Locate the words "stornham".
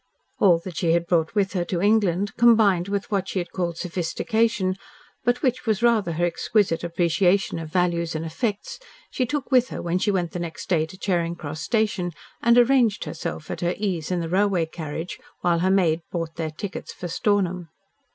17.07-17.69